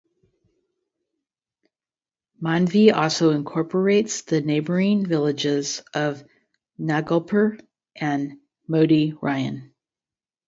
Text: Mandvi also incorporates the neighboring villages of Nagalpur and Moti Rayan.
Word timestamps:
Mandvi 2.41 2.91
also 2.91 3.29
incorporates 3.29 4.23
the 4.23 4.41
neighboring 4.41 5.05
villages 5.05 5.83
of 5.93 6.23
Nagalpur 6.79 7.59
and 7.95 8.39
Moti 8.67 9.11
Rayan. 9.21 9.69